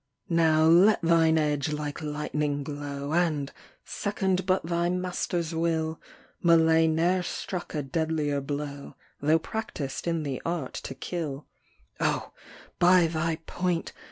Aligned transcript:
167 0.29 0.35
Now 0.35 0.83
let 0.89 0.99
thine 1.03 1.37
edge 1.37 1.71
like 1.71 2.01
lightning 2.01 2.63
glow, 2.63 3.13
And, 3.13 3.51
second 3.85 4.47
but 4.47 4.65
thy 4.65 4.89
master's 4.89 5.53
will, 5.53 6.01
Malay 6.41 6.87
ne'er 6.87 7.21
struck 7.21 7.75
a 7.75 7.83
deadlier 7.83 8.41
blow, 8.41 8.95
Though 9.19 9.37
practis'd 9.37 10.07
in 10.07 10.23
the 10.23 10.41
art 10.43 10.73
to 10.85 10.95
kill. 10.95 11.45
O! 11.99 12.33
by 12.79 13.05
thy 13.05 13.35
point 13.45 13.93